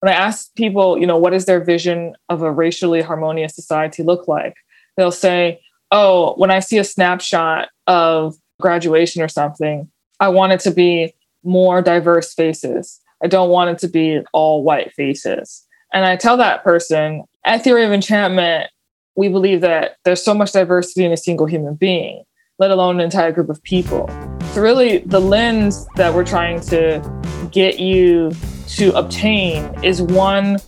[0.00, 4.02] when I ask people, you know, what is their vision of a racially harmonious society
[4.02, 4.54] look like?
[4.96, 9.90] They'll say, oh, when I see a snapshot of graduation or something,
[10.20, 11.14] I want it to be
[11.44, 13.00] more diverse faces.
[13.22, 15.64] I don't want it to be all white faces.
[15.92, 18.70] And I tell that person at Theory of Enchantment,
[19.16, 22.22] we believe that there's so much diversity in a single human being,
[22.58, 24.08] let alone an entire group of people.
[24.52, 27.02] So, really, the lens that we're trying to
[27.50, 28.30] get you
[28.68, 30.58] to obtain is one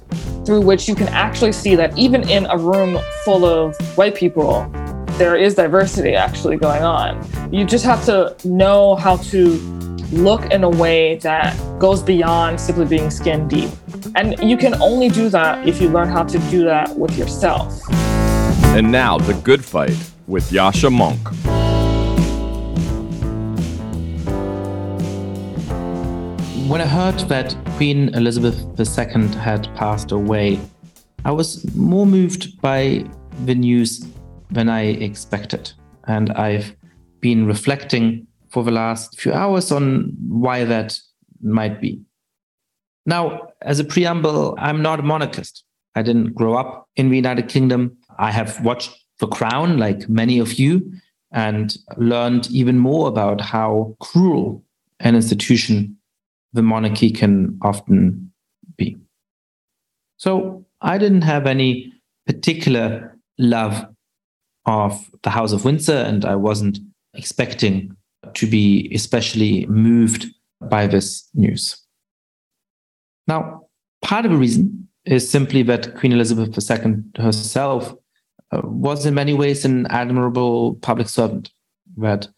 [0.46, 4.68] through which you can actually see that even in a room full of white people,
[5.18, 7.52] there is diversity actually going on.
[7.52, 9.48] You just have to know how to
[10.12, 13.70] look in a way that goes beyond simply being skin deep.
[14.16, 17.82] And you can only do that if you learn how to do that with yourself.
[18.74, 21.18] And now, The Good Fight with Yascha Mounk.
[26.68, 30.60] When I heard that Queen Elizabeth II had passed away,
[31.24, 33.06] I was more moved by
[33.46, 34.06] the news
[34.50, 35.72] than I expected.
[36.06, 36.76] And I've
[37.22, 41.00] been reflecting for the last few hours on why that
[41.40, 42.02] might be.
[43.06, 45.64] Now, as a preamble, I'm not a monarchist.
[45.94, 47.96] I didn't grow up in the United Kingdom.
[48.18, 50.92] I have watched The Crown, like many of you,
[51.32, 54.62] and learned even more about how cruel
[55.00, 55.96] an institution
[56.52, 58.32] the monarchy can often
[58.76, 58.96] be.
[60.16, 61.92] So I didn't have any
[62.26, 63.86] particular love
[64.66, 66.78] of the House of Windsor, and I wasn't
[67.14, 67.96] expecting
[68.34, 70.26] to be especially moved
[70.60, 71.76] by this news.
[73.26, 73.66] Now,
[74.02, 77.94] part of the reason is simply that Queen Elizabeth II herself
[78.52, 81.50] uh, was in many ways an admirable public servant,
[81.96, 82.28] that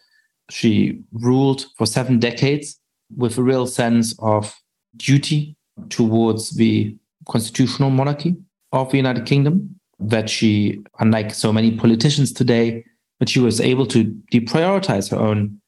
[0.50, 2.78] she ruled for seven decades
[3.16, 4.54] with a real sense of
[4.96, 5.56] duty
[5.88, 6.96] towards the
[7.28, 8.36] constitutional monarchy
[8.72, 9.78] of the United Kingdom.
[9.98, 12.84] That she, unlike so many politicians today,
[13.20, 15.60] that she was able to deprioritize her own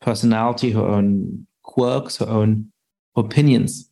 [0.00, 2.72] personality, her own quirks, her own
[3.16, 3.90] opinions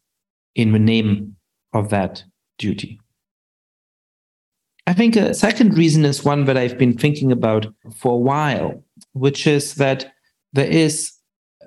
[0.54, 1.36] in the name
[1.74, 2.24] of that
[2.58, 2.98] duty.
[4.86, 8.82] I think a second reason is one that I've been thinking about for a while,
[9.12, 10.12] which is that
[10.52, 11.12] there is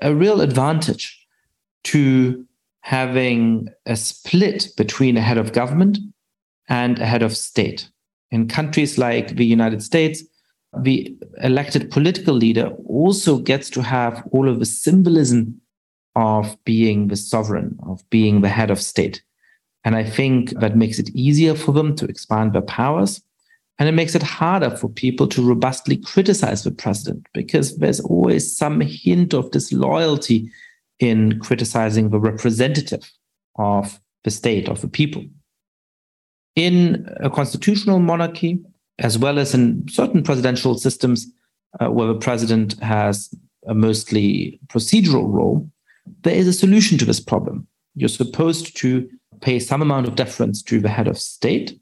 [0.01, 1.22] a real advantage
[1.85, 2.45] to
[2.81, 5.97] having a split between a head of government
[6.69, 7.89] and a head of state.
[8.31, 10.23] In countries like the United States,
[10.81, 15.61] the elected political leader also gets to have all of the symbolism
[16.15, 19.23] of being the sovereign, of being the head of state.
[19.85, 23.21] And I think that makes it easier for them to expand their powers.
[23.79, 28.55] And it makes it harder for people to robustly criticize the president because there's always
[28.55, 30.49] some hint of disloyalty
[30.99, 33.11] in criticizing the representative
[33.57, 35.25] of the state, of the people.
[36.55, 38.59] In a constitutional monarchy,
[38.99, 41.27] as well as in certain presidential systems
[41.79, 43.33] uh, where the president has
[43.67, 45.67] a mostly procedural role,
[46.21, 47.67] there is a solution to this problem.
[47.95, 49.09] You're supposed to
[49.41, 51.79] pay some amount of deference to the head of state,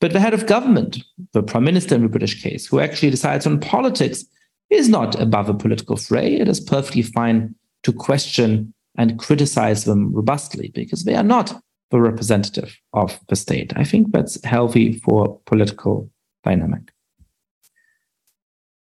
[0.00, 3.46] but the head of government, the prime minister in the British case, who actually decides
[3.46, 4.24] on politics,
[4.70, 6.34] is not above a political fray.
[6.34, 11.60] It is perfectly fine to question and criticize them robustly because they are not
[11.90, 13.72] the representative of the state.
[13.76, 16.10] I think that's healthy for political
[16.44, 16.92] dynamic.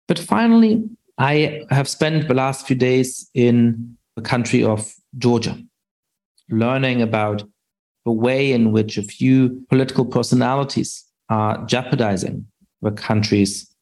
[0.09, 0.85] But finally,
[1.19, 5.59] I have spent the last few days in the country of Georgia,
[6.51, 7.43] learning about
[8.05, 12.47] the way in which a few political personalities are jeopardizing
[12.83, 13.75] the country's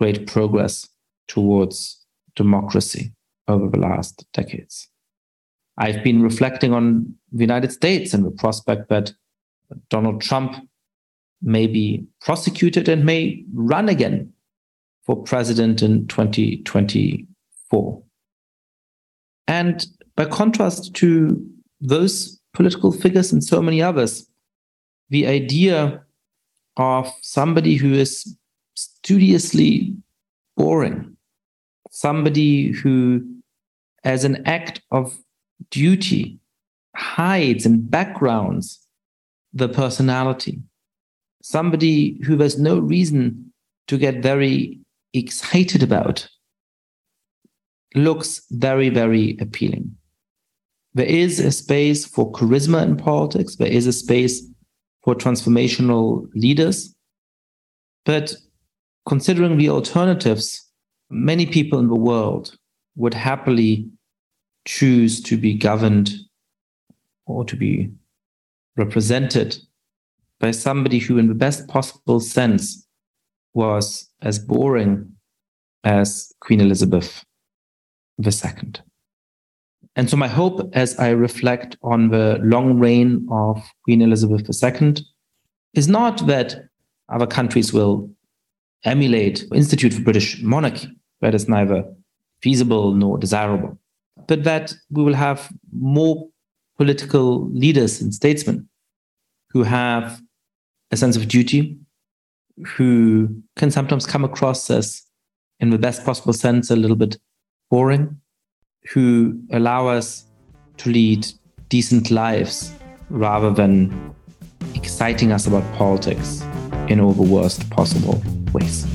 [0.00, 0.88] great progress
[1.28, 3.12] towards democracy
[3.48, 4.88] over the last decades.
[5.78, 9.12] I've been reflecting on the United States and the prospect that
[9.90, 10.68] Donald Trump
[11.42, 14.32] may be prosecuted and may run again
[15.04, 18.02] for president in 2024.
[19.46, 21.44] And by contrast to
[21.80, 24.26] those political figures and so many others,
[25.10, 26.02] the idea
[26.76, 28.36] of somebody who is
[28.74, 29.94] studiously
[30.56, 31.16] boring,
[31.90, 33.22] somebody who,
[34.04, 35.16] as an act of
[35.70, 36.38] duty,
[36.96, 38.86] hides and backgrounds
[39.52, 40.60] the personality,
[41.42, 43.52] somebody who has no reason
[43.86, 44.78] to get very
[45.12, 46.28] excited about
[47.94, 49.96] looks very, very appealing.
[50.94, 54.42] There is a space for charisma in politics, there is a space
[55.02, 56.94] for transformational leaders.
[58.04, 58.34] But
[59.06, 60.68] considering the alternatives,
[61.10, 62.56] many people in the world
[62.96, 63.88] would happily
[64.64, 66.12] choose to be governed
[67.26, 67.90] or to be
[68.76, 69.56] represented
[70.40, 72.86] by somebody who, in the best possible sense,
[73.54, 75.12] was as boring
[75.84, 77.24] as Queen Elizabeth
[78.22, 78.74] II.
[79.96, 84.96] And so, my hope as I reflect on the long reign of Queen Elizabeth II
[85.74, 86.56] is not that
[87.08, 88.10] other countries will
[88.84, 90.88] emulate, or institute the British monarchy.
[91.20, 91.84] That is neither
[92.42, 93.78] feasible nor desirable.
[94.26, 96.28] But that we will have more
[96.76, 98.68] political leaders and statesmen
[99.50, 100.20] who have
[100.90, 101.78] a sense of duty,
[102.64, 105.02] who can sometimes come across as,
[105.60, 107.16] in the best possible sense, a little bit
[107.70, 108.20] boring,
[108.92, 110.26] who allow us
[110.78, 111.26] to lead
[111.68, 112.72] decent lives
[113.10, 114.14] rather than
[114.74, 116.42] exciting us about politics
[116.88, 118.22] in all the worst possible
[118.52, 118.86] ways.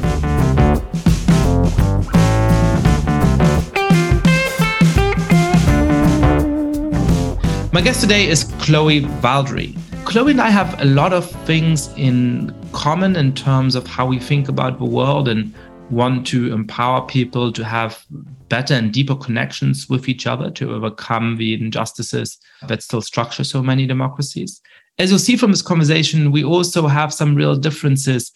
[7.79, 9.73] My guest today is Chloe Valdary.
[10.03, 14.19] Chloe and I have a lot of things in common in terms of how we
[14.19, 15.53] think about the world and
[15.89, 18.05] want to empower people to have
[18.49, 22.37] better and deeper connections with each other to overcome the injustices
[22.67, 24.59] that still structure so many democracies.
[24.97, 28.33] As you'll see from this conversation, we also have some real differences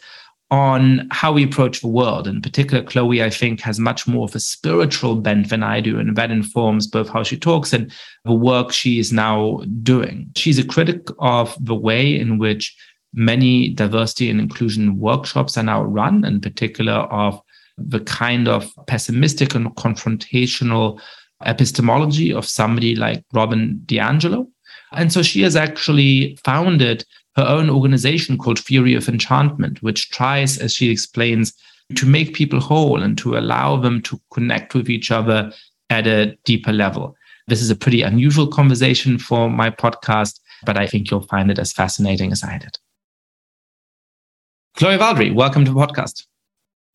[0.53, 2.27] on how we approach the world.
[2.27, 5.97] In particular, Chloe, I think, has much more of a spiritual bent than I do,
[5.97, 7.91] and that informs both how she talks and
[8.23, 10.29] the work she is now doing.
[10.35, 12.77] She's a critic of the way in which
[13.15, 17.41] many diversity and inclusion workshops are now run, in particular, of
[17.79, 21.01] the kind of pessimistic and confrontational
[21.45, 24.45] epistemology of somebody like Robin DiAngelo.
[24.91, 30.57] And so she has actually founded her own organization called Theory of Enchantment, which tries,
[30.57, 31.53] as she explains,
[31.95, 35.51] to make people whole and to allow them to connect with each other
[35.89, 37.15] at a deeper level.
[37.47, 41.59] This is a pretty unusual conversation for my podcast, but I think you'll find it
[41.59, 42.77] as fascinating as I did.
[44.77, 46.25] Chloe Valdary, welcome to the podcast.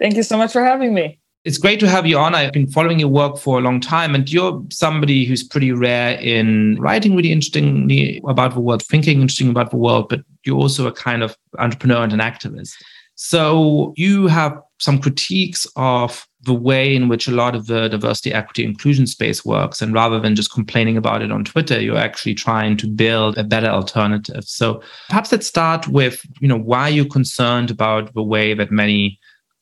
[0.00, 2.35] Thank you so much for having me it's great to have you on.
[2.35, 6.19] I've been following your work for a long time, and you're somebody who's pretty rare
[6.20, 10.87] in writing really interestingly about the world, thinking interesting about the world, but you're also
[10.87, 12.75] a kind of entrepreneur and an activist.
[13.14, 18.32] So you have some critiques of the way in which a lot of the diversity,
[18.32, 19.82] equity, inclusion space works.
[19.82, 23.43] And rather than just complaining about it on Twitter, you're actually trying to build a
[23.43, 24.44] better alternative.
[24.44, 28.70] So perhaps let's start with, you know, why you're you concerned about the way that
[28.70, 29.18] many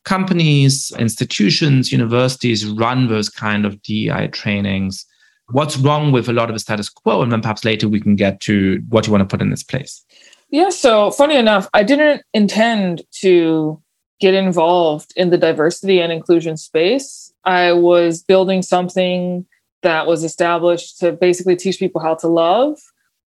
[0.07, 5.05] companies, institutions, universities run those kind of DEI trainings?
[5.51, 7.23] What's wrong with a lot of the status quo?
[7.23, 9.63] And then perhaps later we can get to what you want to put in its
[9.63, 10.03] place.
[10.49, 13.83] Yeah, so funny enough, I didn't intend to
[14.21, 17.33] get involved in the diversity and inclusion space.
[17.45, 19.45] I was building something
[19.83, 22.79] that was established to basically teach people how to love.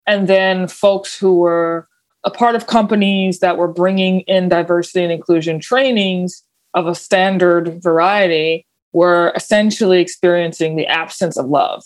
[0.06, 1.88] And then folks who were
[2.24, 6.42] a part of companies that were bringing in diversity and inclusion trainings
[6.74, 11.82] of a standard variety were essentially experiencing the absence of love.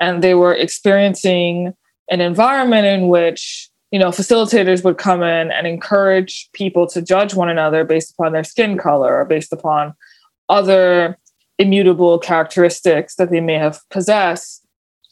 [0.00, 1.74] And they were experiencing
[2.10, 7.34] an environment in which, you know, facilitators would come in and encourage people to judge
[7.34, 9.94] one another based upon their skin color or based upon
[10.48, 11.18] other
[11.58, 14.66] immutable characteristics that they may have possessed,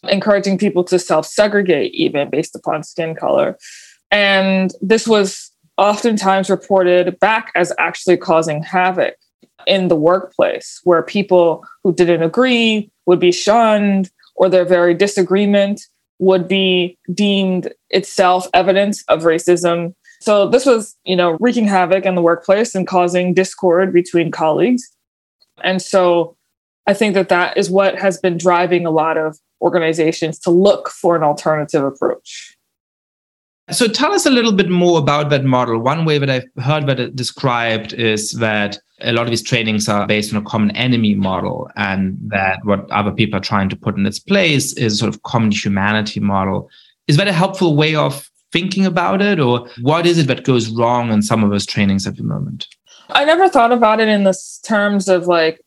[0.05, 3.57] encouraging people to self segregate even based upon skin color.
[4.11, 9.15] And this was oftentimes reported back as actually causing havoc
[9.67, 15.81] in the workplace, where people who didn't agree would be shunned or their very disagreement
[16.19, 19.95] would be deemed itself evidence of racism.
[20.21, 24.83] So this was, you know, wreaking havoc in the workplace and causing discord between colleagues.
[25.63, 26.37] And so
[26.87, 30.89] I think that that is what has been driving a lot of organizations to look
[30.89, 32.58] for an alternative approach.
[33.71, 35.79] So tell us a little bit more about that model.
[35.79, 39.89] One way that I've heard that it described is that a lot of these trainings
[39.89, 43.77] are based on a common enemy model, and that what other people are trying to
[43.77, 46.69] put in its place is sort of common humanity model.
[47.07, 50.71] Is that a helpful way of thinking about it, or what is it that goes
[50.71, 52.67] wrong in some of those trainings at the moment?
[53.11, 55.61] I never thought about it in this terms of like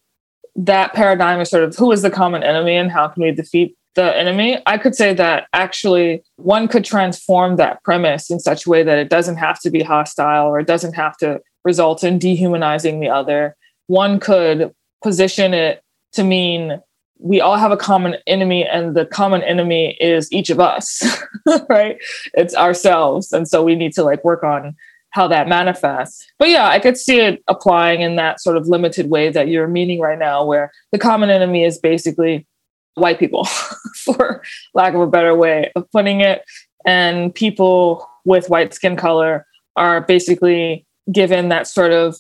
[0.56, 3.78] that paradigm is sort of who is the common enemy and how can we defeat
[3.96, 8.70] the enemy, I could say that actually one could transform that premise in such a
[8.70, 12.18] way that it doesn't have to be hostile or it doesn't have to result in
[12.18, 13.56] dehumanizing the other.
[13.88, 15.84] One could position it
[16.14, 16.80] to mean
[17.20, 21.04] we all have a common enemy and the common enemy is each of us
[21.70, 21.98] right?
[22.34, 23.32] It's ourselves.
[23.32, 24.76] And so we need to like work on
[25.12, 26.26] how that manifests.
[26.40, 29.68] But yeah i could see it applying in that sort of limited way that you're
[29.68, 32.48] meaning right now where the common enemy is basically
[32.96, 33.46] white people,
[33.96, 34.44] for
[34.74, 36.44] lack of a better way of putting it,
[36.86, 39.46] and people with white skin color
[39.76, 42.18] are basically given that sort of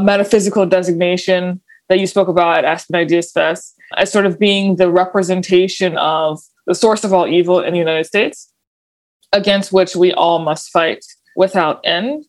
[0.00, 4.90] metaphysical designation that you spoke about at Aspen Ideas Fest as sort of being the
[4.90, 8.52] representation of the source of all evil in the United States,
[9.32, 11.04] against which we all must fight
[11.36, 12.24] without end.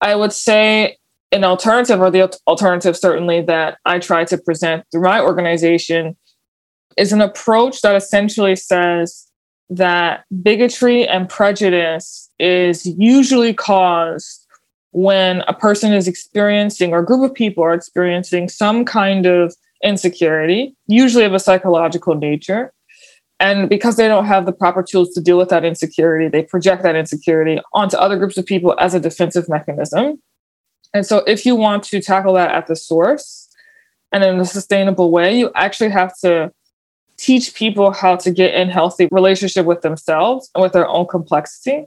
[0.00, 0.96] I would say
[1.30, 6.16] an alternative, or the alternative certainly that I try to present through my organization,
[6.96, 9.28] is an approach that essentially says
[9.70, 14.46] that bigotry and prejudice is usually caused
[14.90, 19.54] when a person is experiencing or a group of people are experiencing some kind of
[19.82, 22.72] insecurity, usually of a psychological nature.
[23.40, 26.82] And because they don't have the proper tools to deal with that insecurity, they project
[26.84, 30.22] that insecurity onto other groups of people as a defensive mechanism.
[30.94, 33.48] And so, if you want to tackle that at the source
[34.12, 36.52] and in a sustainable way, you actually have to
[37.22, 41.86] teach people how to get in healthy relationship with themselves and with their own complexity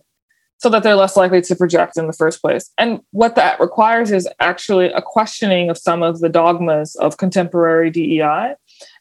[0.60, 2.72] so that they're less likely to project in the first place.
[2.78, 7.90] And what that requires is actually a questioning of some of the dogmas of contemporary
[7.90, 8.56] DEI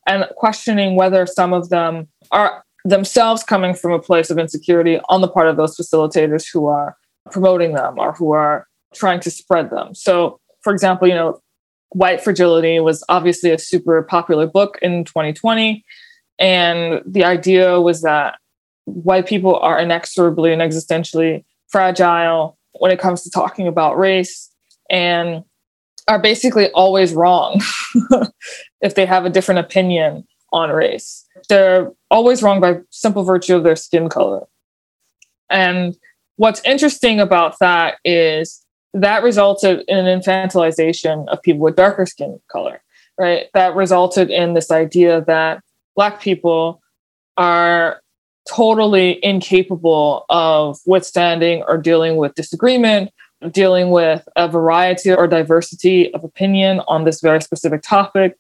[0.08, 5.20] and questioning whether some of them are themselves coming from a place of insecurity on
[5.20, 6.96] the part of those facilitators who are
[7.30, 9.94] promoting them or who are trying to spread them.
[9.94, 11.40] So, for example, you know,
[11.90, 15.84] White Fragility was obviously a super popular book in 2020.
[16.38, 18.38] And the idea was that
[18.84, 24.50] white people are inexorably and existentially fragile when it comes to talking about race
[24.90, 25.44] and
[26.08, 27.60] are basically always wrong
[28.80, 31.26] if they have a different opinion on race.
[31.48, 34.46] They're always wrong by simple virtue of their skin color.
[35.50, 35.96] And
[36.36, 42.38] what's interesting about that is that resulted in an infantilization of people with darker skin
[42.50, 42.82] color,
[43.18, 43.46] right?
[43.54, 45.63] That resulted in this idea that
[45.96, 46.80] Black people
[47.36, 48.00] are
[48.48, 53.10] totally incapable of withstanding or dealing with disagreement,
[53.50, 58.36] dealing with a variety or diversity of opinion on this very specific topic.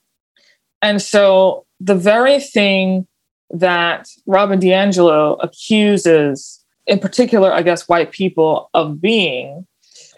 [0.82, 3.06] And so the very thing
[3.50, 9.66] that Robin DiAngelo accuses, in particular, I guess, white people of being,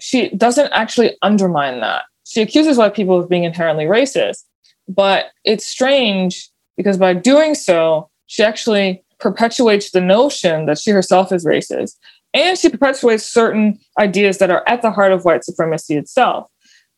[0.01, 2.05] she doesn't actually undermine that.
[2.25, 4.45] She accuses white people of being inherently racist.
[4.89, 11.33] But it's strange because by doing so, she actually perpetuates the notion that she herself
[11.33, 11.97] is racist.
[12.35, 16.51] And she perpetuates certain ideas that are at the heart of white supremacy itself.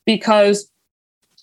[0.05, 0.71] Because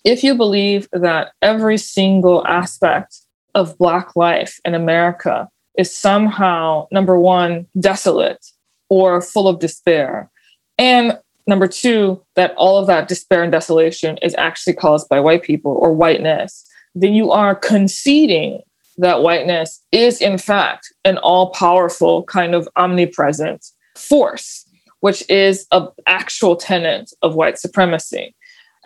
[0.04, 3.20] if you believe that every single aspect
[3.54, 8.44] of Black life in America is somehow, number one, desolate
[8.88, 10.30] or full of despair,
[10.78, 15.42] and number two, that all of that despair and desolation is actually caused by white
[15.42, 18.62] people or whiteness, then you are conceding
[18.96, 24.66] that whiteness is, in fact, an all powerful kind of omnipresent force,
[25.00, 28.34] which is an actual tenet of white supremacy.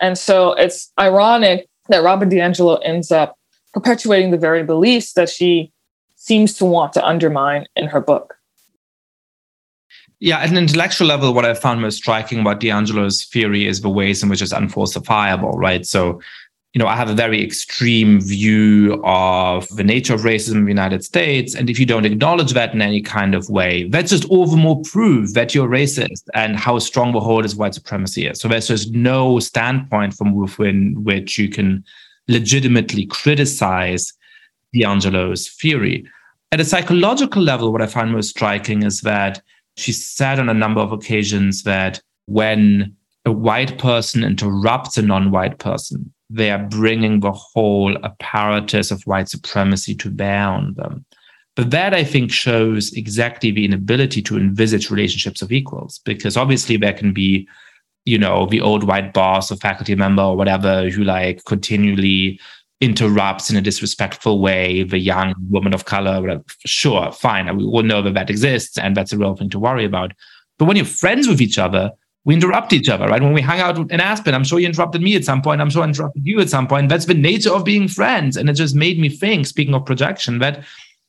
[0.01, 3.37] And so it's ironic that Robin DiAngelo ends up
[3.73, 5.71] perpetuating the very beliefs that she
[6.15, 8.35] seems to want to undermine in her book.
[10.19, 13.89] Yeah, at an intellectual level, what I found most striking about DiAngelo's theory is the
[13.89, 15.85] ways in which it's unfalsifiable, right?
[15.85, 16.21] So
[16.73, 20.71] you know, I have a very extreme view of the nature of racism in the
[20.71, 21.53] United States.
[21.53, 24.55] And if you don't acknowledge that in any kind of way, that's just all the
[24.55, 28.39] more proof that you're racist and how strong the hold is white supremacy is.
[28.39, 31.83] So there's just no standpoint from within which you can
[32.29, 34.13] legitimately criticize
[34.73, 36.05] DiAngelo's theory.
[36.53, 39.41] At a psychological level, what I find most striking is that
[39.75, 45.59] she said on a number of occasions that when a white person interrupts a non-white
[45.59, 51.05] person, they are bringing the whole apparatus of white supremacy to bear on them.
[51.55, 56.77] But that I think shows exactly the inability to envisage relationships of equals, because obviously
[56.77, 57.47] there can be,
[58.05, 62.39] you know, the old white boss or faculty member or whatever who like continually
[62.79, 66.41] interrupts in a disrespectful way the young woman of color.
[66.65, 67.55] Sure, fine.
[67.57, 70.13] We all know that that exists and that's a real thing to worry about.
[70.57, 71.91] But when you're friends with each other,
[72.23, 73.21] we interrupt each other, right?
[73.21, 75.59] When we hang out in Aspen, I'm sure you interrupted me at some point.
[75.59, 76.89] I'm sure I interrupted you at some point.
[76.89, 78.37] That's the nature of being friends.
[78.37, 80.63] And it just made me think, speaking of projection, that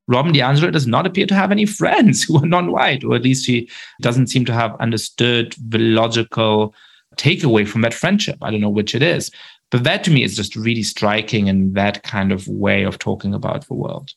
[0.09, 3.45] Robin DiAngelo does not appear to have any friends who are non-white, or at least
[3.45, 3.69] she
[4.00, 6.75] doesn't seem to have understood the logical
[7.16, 8.38] takeaway from that friendship.
[8.40, 9.31] I don't know which it is.
[9.71, 13.35] But that to me is just really striking in that kind of way of talking
[13.35, 14.12] about the world.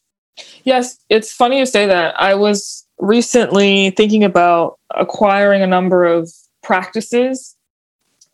[0.64, 2.20] Yes, it's funny you say that.
[2.20, 6.32] I was recently thinking about acquiring a number of
[6.66, 7.56] practices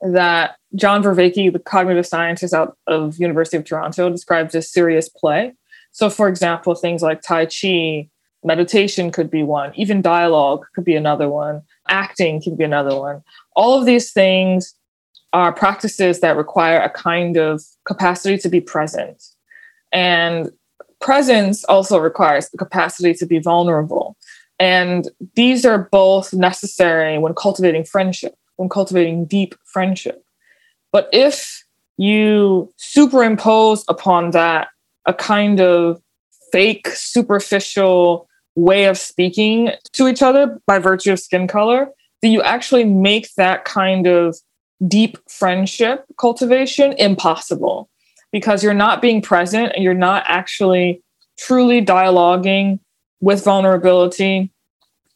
[0.02, 5.54] that John Vervaeke, the cognitive scientist out of University of Toronto, describes as serious play.
[5.92, 8.10] So, for example, things like Tai Chi,
[8.44, 11.62] meditation could be one, even dialogue could be another one.
[11.90, 13.22] Acting could be another one.
[13.56, 14.74] All of these things
[15.34, 19.24] are practices that require a kind of capacity to be present.
[19.92, 20.52] And
[21.02, 24.11] presence also requires the capacity to be vulnerable.
[24.62, 30.24] And these are both necessary when cultivating friendship, when cultivating deep friendship.
[30.92, 31.66] But if
[31.98, 34.68] you superimpose upon that
[35.08, 36.00] a kind of
[36.52, 41.90] fake, superficial way of speaking to each other by virtue of skin color,
[42.22, 44.38] then you actually make that kind of
[44.88, 47.90] deep friendship cultivation impossible
[48.32, 51.02] because you're not being present and you're not actually
[51.40, 52.80] truly dialoguing
[53.22, 54.52] with vulnerability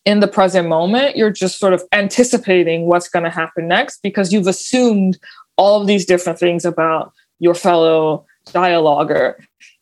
[0.06, 1.18] in the present moment.
[1.18, 5.18] You're just sort of anticipating what's going to happen next because you've assumed
[5.58, 9.36] all of these different things about your fellow dialoguer.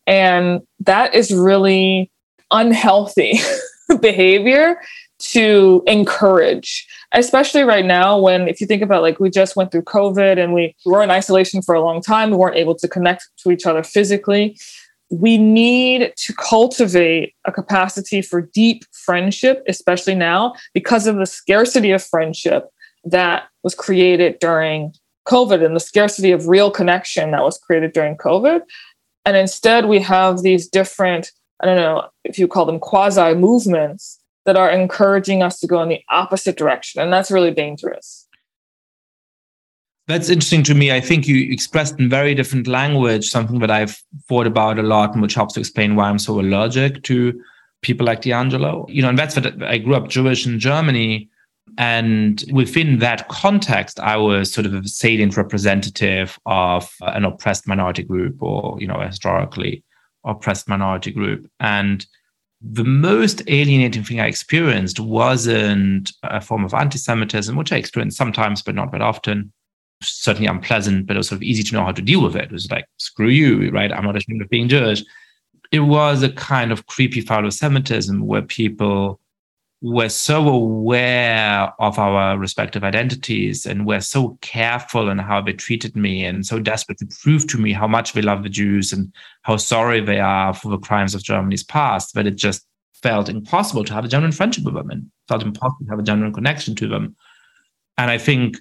[0.07, 2.09] And that is really
[2.51, 3.39] unhealthy
[3.99, 4.79] behavior
[5.19, 9.83] to encourage, especially right now when, if you think about like we just went through
[9.83, 13.27] COVID and we were in isolation for a long time, we weren't able to connect
[13.37, 14.57] to each other physically.
[15.13, 21.91] We need to cultivate a capacity for deep friendship, especially now, because of the scarcity
[21.91, 22.69] of friendship
[23.03, 24.93] that was created during
[25.27, 28.61] COVID and the scarcity of real connection that was created during COVID.
[29.23, 34.19] And instead, we have these different, I don't know if you call them quasi movements
[34.45, 37.01] that are encouraging us to go in the opposite direction.
[37.01, 38.22] And that's really dangerous.
[40.07, 40.91] That's interesting to me.
[40.91, 45.13] I think you expressed in very different language something that I've thought about a lot
[45.13, 47.41] and which helps to explain why I'm so allergic to
[47.81, 48.85] people like DiAngelo.
[48.89, 51.29] You know, and that's what I grew up Jewish in Germany.
[51.77, 58.03] And within that context, I was sort of a salient representative of an oppressed minority
[58.03, 59.83] group or, you know, historically
[60.25, 61.49] oppressed minority group.
[61.61, 62.05] And
[62.61, 68.17] the most alienating thing I experienced wasn't a form of anti Semitism, which I experienced
[68.17, 69.51] sometimes, but not that often.
[70.03, 72.45] Certainly unpleasant, but it was sort of easy to know how to deal with it.
[72.45, 73.91] It was like, screw you, right?
[73.91, 75.03] I'm not ashamed of being Jewish.
[75.71, 79.19] It was a kind of creepy philo Semitism where people
[79.83, 85.93] were so aware of our respective identities and were so careful in how they treated
[85.93, 89.11] me and so desperate to prove to me how much they love the Jews and
[89.41, 93.83] how sorry they are for the crimes of Germany's past that it just felt impossible
[93.83, 96.75] to have a genuine friendship with them and felt impossible to have a genuine connection
[96.75, 97.13] to them.
[97.97, 98.55] And I think,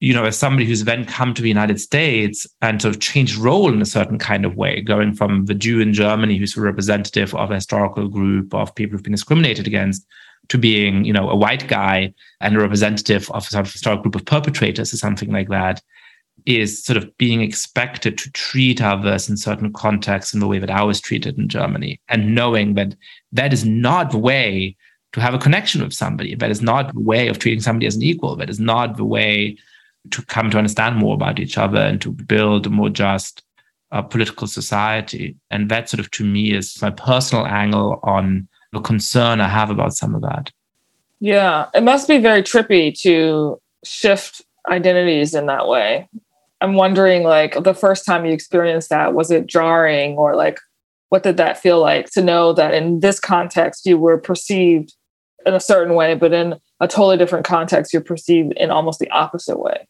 [0.00, 3.36] you know, as somebody who's then come to the United States and sort of changed
[3.36, 6.60] role in a certain kind of way, going from the Jew in Germany who's a
[6.60, 10.06] representative of a historical group of people who've been discriminated against
[10.48, 14.02] to being, you know, a white guy and a representative of a sort of historic
[14.02, 15.82] group of perpetrators or something like that,
[16.46, 20.70] is sort of being expected to treat others in certain contexts in the way that
[20.70, 22.96] I was treated in Germany, and knowing that
[23.32, 24.76] that is not the way
[25.12, 26.34] to have a connection with somebody.
[26.34, 28.36] That is not the way of treating somebody as an equal.
[28.36, 29.58] That is not the way
[30.10, 33.42] to come to understand more about each other and to build a more just
[33.92, 35.36] uh, political society.
[35.50, 39.70] And that sort of, to me, is my personal angle on the concern I have
[39.70, 40.50] about some of that.
[41.20, 46.08] Yeah, it must be very trippy to shift identities in that way.
[46.62, 50.58] I'm wondering, like, the first time you experienced that, was it jarring or like,
[51.08, 54.94] what did that feel like to know that in this context you were perceived
[55.44, 59.10] in a certain way, but in a totally different context you're perceived in almost the
[59.10, 59.86] opposite way?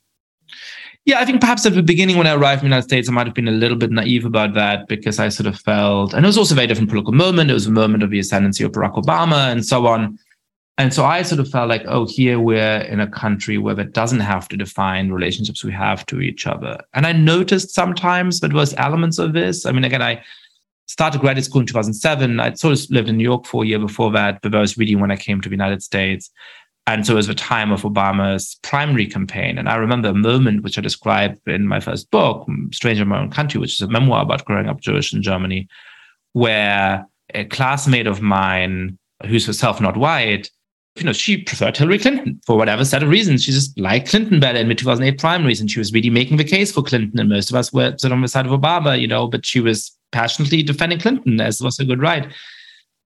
[1.06, 3.12] Yeah, I think perhaps at the beginning when I arrived in the United States, I
[3.12, 6.24] might have been a little bit naive about that because I sort of felt, and
[6.24, 7.50] it was also a very different political moment.
[7.50, 10.18] It was a moment of the ascendancy of Barack Obama and so on.
[10.76, 13.92] And so I sort of felt like, oh, here we're in a country where that
[13.92, 16.78] doesn't have to define relationships we have to each other.
[16.94, 19.66] And I noticed sometimes that was elements of this.
[19.66, 20.22] I mean, again, I
[20.86, 22.40] started graduate school in 2007.
[22.40, 24.78] I'd sort of lived in New York for a year before that, but that was
[24.78, 26.30] really when I came to the United States.
[26.86, 29.58] And so it was the time of Obama's primary campaign.
[29.58, 33.20] And I remember a moment which I described in my first book, Stranger in My
[33.20, 35.68] Own Country, which is a memoir about growing up Jewish in Germany,
[36.32, 40.50] where a classmate of mine, who's herself not white,
[40.96, 43.44] you know, she preferred Hillary Clinton for whatever set of reasons.
[43.44, 46.44] She just liked Clinton better in the 2008 primaries, and she was really making the
[46.44, 47.18] case for Clinton.
[47.20, 49.46] And most of us were sort of on the side of Obama, you know, but
[49.46, 52.26] she was passionately defending Clinton as was a good right.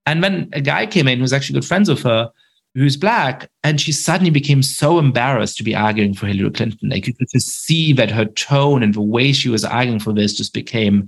[0.06, 2.30] And when a guy came in who was actually good friends with her,
[2.74, 6.88] who's black, and she suddenly became so embarrassed to be arguing for Hillary Clinton.
[6.88, 10.12] Like you could just see that her tone and the way she was arguing for
[10.12, 11.06] this just became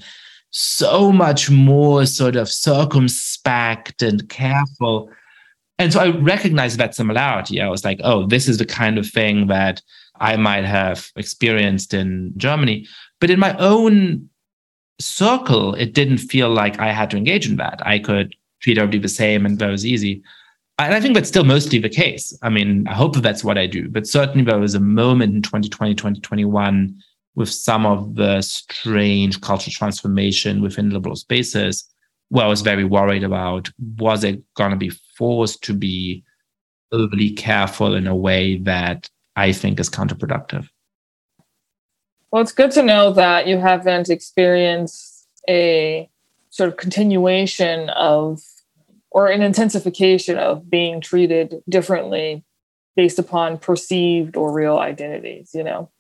[0.51, 5.11] so much more sort of circumspect and careful.
[5.79, 7.61] And so I recognized that similarity.
[7.61, 9.83] I was like, oh, this is the kind of thing that
[10.21, 12.87] I might have experienced in Germany.
[13.21, 14.31] But in my own
[14.99, 17.85] circle, it didn't feel like I had to engage in that.
[17.85, 20.23] I could treat everybody the same and that was easy.
[20.79, 22.37] And I think that's still mostly the case.
[22.43, 23.89] I mean, I hope that that's what I do.
[23.89, 26.95] But certainly there was a moment in 2020, 2021
[27.35, 31.89] with some of the strange cultural transformation within liberal spaces
[32.29, 36.25] where I was very worried about was it going to be forced to be
[36.93, 40.69] overly careful in a way that I think is counterproductive.
[42.31, 46.09] Well, it's good to know that you haven't experienced a
[46.51, 48.43] sort of continuation of
[49.11, 52.45] or an intensification of being treated differently
[52.97, 55.91] based upon perceived or real identities, you know?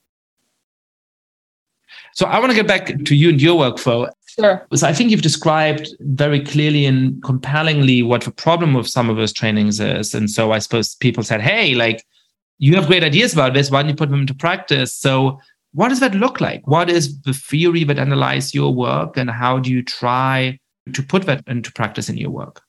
[2.14, 4.11] So I want to get back to you and your workflow.
[4.27, 4.66] Sure.
[4.75, 9.16] So I think you've described very clearly and compellingly what the problem with some of
[9.16, 10.14] those trainings is.
[10.14, 12.05] And so I suppose people said, hey, like,
[12.59, 13.71] you have great ideas about this.
[13.71, 14.95] Why don't you put them into practice?
[14.95, 15.38] So
[15.73, 16.66] what does that look like?
[16.66, 20.59] What is the theory that underlies your work and how do you try
[20.92, 22.62] to put that into practice in your work?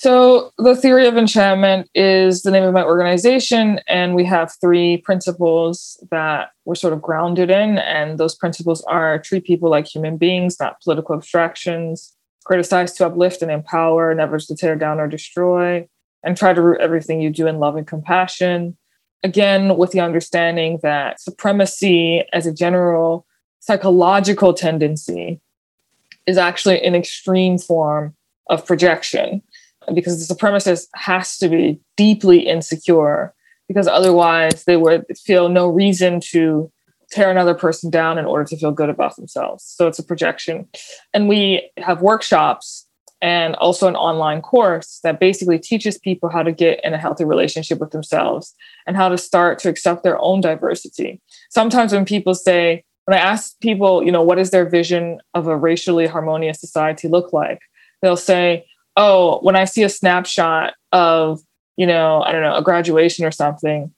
[0.00, 4.98] So, the theory of enchantment is the name of my organization, and we have three
[4.98, 7.78] principles that we're sort of grounded in.
[7.78, 13.42] And those principles are treat people like human beings, not political abstractions, criticize to uplift
[13.42, 15.88] and empower, never to tear down or destroy,
[16.22, 18.76] and try to root everything you do in love and compassion.
[19.24, 23.26] Again, with the understanding that supremacy as a general
[23.58, 25.40] psychological tendency
[26.24, 28.14] is actually an extreme form
[28.48, 29.42] of projection
[29.94, 33.34] because the supremacist has to be deeply insecure
[33.68, 36.70] because otherwise they would feel no reason to
[37.10, 39.64] tear another person down in order to feel good about themselves.
[39.64, 40.68] So it's a projection.
[41.14, 42.86] And we have workshops
[43.20, 47.24] and also an online course that basically teaches people how to get in a healthy
[47.24, 48.54] relationship with themselves
[48.86, 51.20] and how to start to accept their own diversity.
[51.50, 55.46] Sometimes when people say, when I ask people, you know, what is their vision of
[55.46, 57.60] a racially harmonious society look like?
[58.02, 58.66] They'll say,
[58.98, 61.40] oh, when I see a snapshot of,
[61.76, 63.94] you know, I don't know, a graduation or something,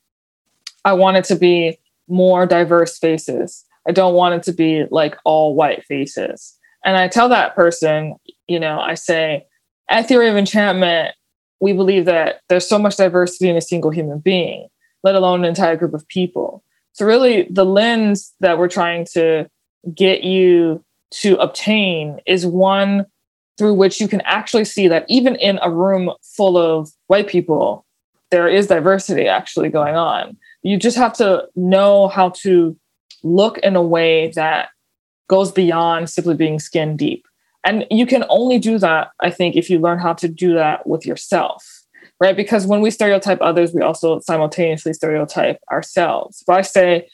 [0.85, 3.65] I want it to be more diverse faces.
[3.89, 6.57] I don't want it to be like all white faces.
[6.85, 9.47] And I tell that person, you know, I say,
[9.89, 11.15] at Theory of Enchantment,
[11.61, 14.69] we believe that there's so much diversity in a single human being,
[15.03, 16.63] let alone an entire group of people.
[16.93, 19.49] So, really, the lens that we're trying to
[19.95, 23.07] get you to obtain is one
[23.61, 27.85] through which you can actually see that even in a room full of white people,
[28.31, 30.35] there is diversity actually going on.
[30.62, 32.75] You just have to know how to
[33.23, 34.70] look in a way that
[35.29, 37.27] goes beyond simply being skin deep.
[37.62, 40.87] And you can only do that, I think, if you learn how to do that
[40.87, 41.83] with yourself,
[42.18, 42.35] right?
[42.35, 46.40] Because when we stereotype others, we also simultaneously stereotype ourselves.
[46.40, 47.11] If I say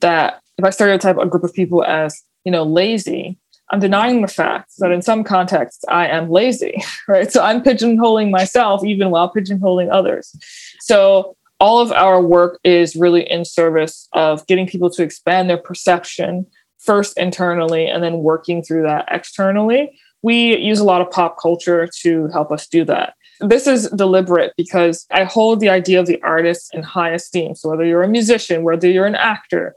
[0.00, 3.38] that, if I stereotype a group of people as, you know, lazy,
[3.72, 7.32] I'm denying the fact that in some contexts I am lazy, right?
[7.32, 10.36] So I'm pigeonholing myself even while pigeonholing others.
[10.80, 15.56] So all of our work is really in service of getting people to expand their
[15.56, 16.46] perception
[16.80, 19.98] first internally and then working through that externally.
[20.22, 23.14] We use a lot of pop culture to help us do that.
[23.40, 27.54] This is deliberate because I hold the idea of the artist in high esteem.
[27.54, 29.74] So, whether you're a musician, whether you're an actor,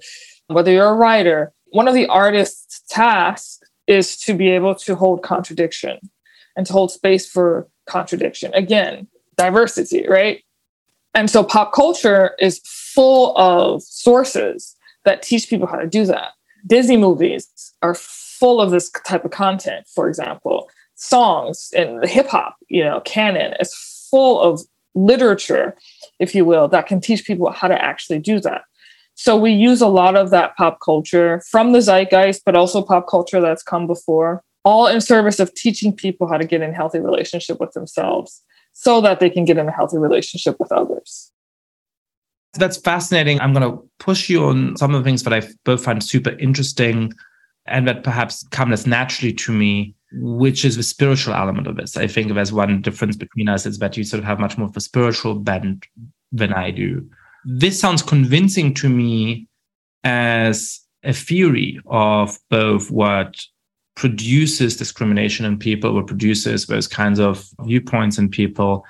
[0.47, 5.24] whether you're a writer, one of the artist's tasks is to be able to hold
[5.24, 6.00] contradiction
[6.56, 8.54] and to hold space for contradiction.
[8.54, 10.43] Again, diversity, right?
[11.13, 16.32] And so pop culture is full of sources that teach people how to do that.
[16.67, 17.48] Disney movies
[17.82, 20.69] are full of this type of content, for example.
[20.95, 23.74] Songs and the hip hop, you know, canon is
[24.10, 24.62] full of
[24.93, 25.76] literature,
[26.19, 28.63] if you will, that can teach people how to actually do that.
[29.15, 33.08] So we use a lot of that pop culture from the zeitgeist, but also pop
[33.08, 36.99] culture that's come before, all in service of teaching people how to get in healthy
[36.99, 41.32] relationship with themselves so that they can get in a healthy relationship with others.
[42.56, 43.39] That's fascinating.
[43.39, 46.32] I'm going to push you on some of the things that I both find super
[46.32, 47.13] interesting
[47.67, 51.95] and that perhaps come as naturally to me, which is the spiritual element of this.
[51.95, 54.67] I think there's one difference between us is that you sort of have much more
[54.67, 55.86] of a spiritual bent
[56.34, 57.10] than I do
[57.45, 59.47] this sounds convincing to me
[60.03, 63.36] as a theory of both what
[63.95, 68.84] produces discrimination in people, what produces those kinds of viewpoints in people,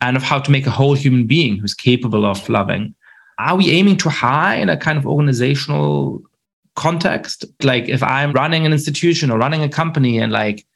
[0.00, 2.94] and of how to make a whole human being who's capable of loving.
[3.38, 6.22] Are we aiming too high in a kind of organizational
[6.74, 7.44] context?
[7.62, 10.66] Like if I'm running an institution or running a company and like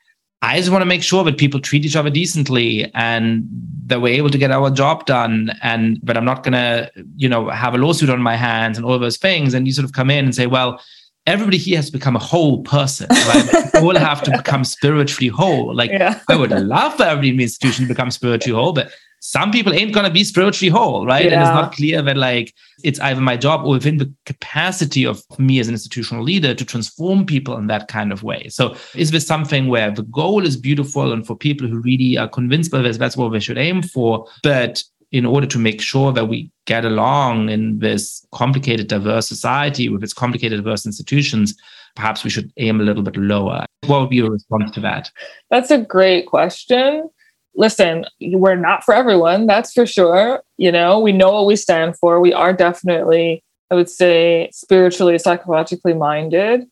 [0.42, 3.48] I just want to make sure that people treat each other decently and
[3.86, 5.52] that we're able to get our job done.
[5.62, 8.98] And but I'm not gonna, you know, have a lawsuit on my hands and all
[8.98, 9.54] those things.
[9.54, 10.80] And you sort of come in and say, well,
[11.26, 13.06] everybody here has to become a whole person.
[13.10, 13.74] Right?
[13.76, 15.74] all have to become spiritually whole.
[15.74, 16.20] Like yeah.
[16.28, 18.90] I would love for every institution to become spiritually whole, but
[19.24, 21.26] some people ain't going to be spiritually whole, right?
[21.26, 21.34] Yeah.
[21.34, 25.22] And it's not clear that like it's either my job or within the capacity of
[25.38, 28.48] me as an institutional leader to transform people in that kind of way.
[28.48, 32.28] So is this something where the goal is beautiful and for people who really are
[32.28, 34.26] convinced by this, that's what they should aim for.
[34.42, 34.82] But
[35.12, 40.02] in order to make sure that we get along in this complicated, diverse society with
[40.02, 41.54] its complicated, diverse institutions,
[41.94, 43.66] perhaps we should aim a little bit lower.
[43.86, 45.12] What would be your response to that?
[45.48, 47.08] That's a great question
[47.54, 50.42] listen, we're not for everyone, that's for sure.
[50.56, 52.20] You know, we know what we stand for.
[52.20, 56.66] We are definitely, I would say, spiritually, psychologically minded.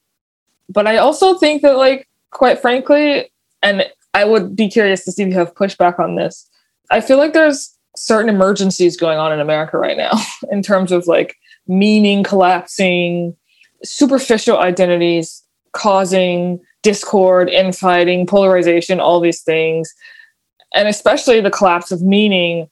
[0.69, 3.31] But I also think that, like, quite frankly,
[3.63, 6.49] and I would be curious to see if you have pushback on this.
[6.91, 10.13] I feel like there's certain emergencies going on in America right now
[10.51, 13.37] in terms of like meaning collapsing,
[13.83, 19.93] superficial identities causing discord, infighting, polarization, all these things
[20.75, 22.69] and especially the collapse of meaning,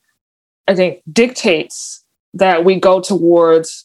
[0.66, 3.84] I think dictates that we go towards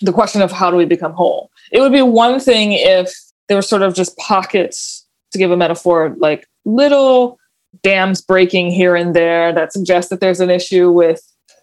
[0.00, 1.50] the question of how do we become whole.
[1.72, 3.12] It would be one thing if
[3.48, 7.38] there were sort of just pockets, to give a metaphor, like little
[7.82, 11.22] dams breaking here and there that suggest that there's an issue with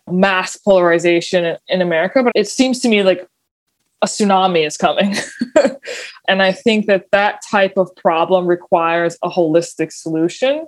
[0.09, 2.23] mass polarization in America.
[2.23, 3.27] But it seems to me like
[4.01, 5.15] a tsunami is coming.
[6.27, 10.67] and I think that that type of problem requires a holistic solution.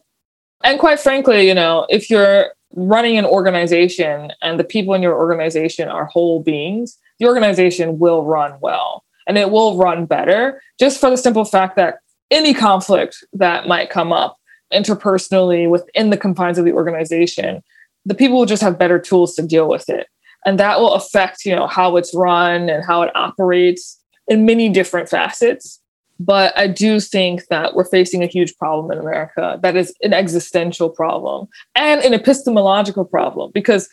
[0.64, 5.18] And quite frankly, you know, if you're running an organization and the people in your
[5.18, 11.00] organization are whole beings, the organization will run well and it will run better just
[11.00, 12.00] for the simple fact that
[12.32, 14.38] any conflict that might come up
[14.74, 17.64] interpersonally within the confines of the organization,
[18.06, 20.08] the people will just have better tools to deal with it.
[20.46, 24.70] And that will affect, you know, how it's run and how it operates in many
[24.70, 25.82] different facets.
[26.20, 30.14] But I do think that we're facing a huge problem in America that is an
[30.14, 33.52] existential problem and an epistemological problem.
[33.54, 33.88] Because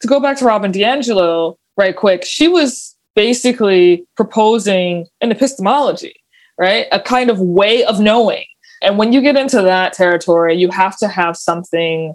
[0.00, 6.14] to go back to Robin DiAngelo, right quick, she was basically proposing an epistemology,
[6.58, 6.86] right?
[6.92, 8.44] A kind of way of knowing.
[8.82, 12.14] And when you get into that territory, you have to have something,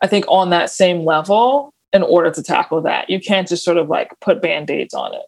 [0.00, 3.10] I think, on that same level in order to tackle that.
[3.10, 5.22] You can't just sort of like put band aids on it.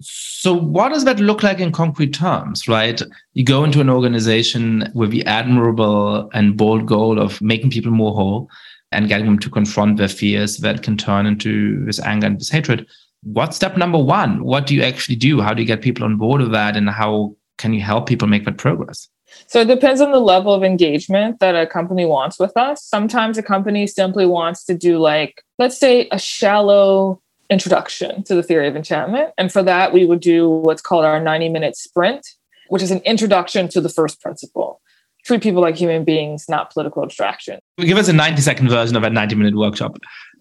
[0.00, 3.00] So, what does that look like in concrete terms, right?
[3.32, 8.14] You go into an organization with the admirable and bold goal of making people more
[8.14, 8.50] whole
[8.92, 12.50] and getting them to confront their fears that can turn into this anger and this
[12.50, 12.86] hatred.
[13.22, 14.44] What's step number one?
[14.44, 15.40] What do you actually do?
[15.40, 16.76] How do you get people on board with that?
[16.76, 19.08] And how can you help people make that progress?
[19.48, 22.84] So it depends on the level of engagement that a company wants with us.
[22.84, 28.42] Sometimes a company simply wants to do, like, let's say, a shallow introduction to the
[28.42, 29.32] theory of enchantment.
[29.38, 32.26] And for that, we would do what's called our 90 minute sprint,
[32.68, 34.80] which is an introduction to the first principle.
[35.24, 37.58] Treat people like human beings, not political abstraction.
[37.78, 39.96] Give us a 90 second version of a 90 minute workshop.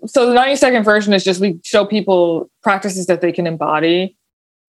[0.05, 4.15] So the 90 second version is just we show people practices that they can embody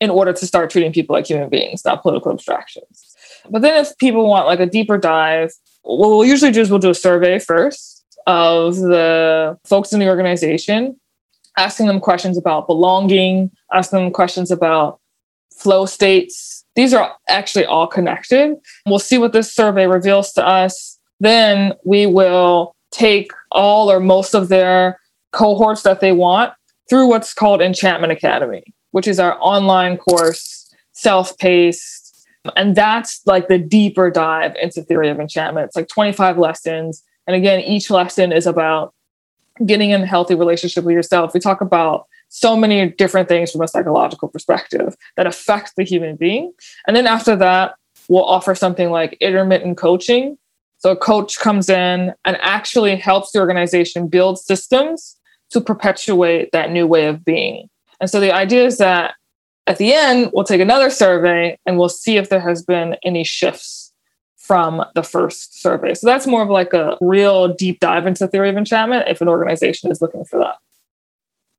[0.00, 3.14] in order to start treating people like human beings, not political abstractions.
[3.50, 6.78] But then if people want like a deeper dive, what we'll usually do is we'll
[6.78, 10.98] do a survey first of the folks in the organization
[11.56, 15.00] asking them questions about belonging, asking them questions about
[15.56, 16.64] flow states.
[16.74, 18.56] These are actually all connected.
[18.86, 20.98] We'll see what this survey reveals to us.
[21.20, 25.00] Then we will take all or most of their
[25.32, 26.52] cohorts that they want
[26.88, 32.26] through what's called Enchantment Academy, which is our online course, self paced.
[32.54, 35.66] And that's like the deeper dive into theory of enchantment.
[35.66, 37.02] It's like 25 lessons.
[37.26, 38.94] And again, each lesson is about
[39.64, 43.62] getting in a healthy relationship with yourself, we talk about so many different things from
[43.62, 46.52] a psychological perspective that affect the human being.
[46.86, 47.76] And then after that,
[48.08, 50.36] we'll offer something like intermittent coaching.
[50.78, 55.16] So a coach comes in and actually helps the organization build systems
[55.50, 57.68] to perpetuate that new way of being.
[58.00, 59.14] And so the idea is that
[59.66, 63.24] at the end, we'll take another survey and we'll see if there has been any
[63.24, 63.85] shifts
[64.46, 65.94] from the first survey.
[65.94, 69.28] So that's more of like a real deep dive into theory of enchantment if an
[69.28, 70.56] organization is looking for that.